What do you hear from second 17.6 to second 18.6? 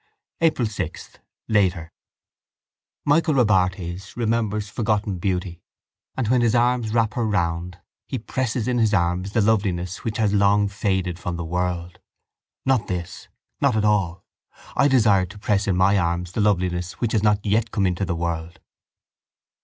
come into the world.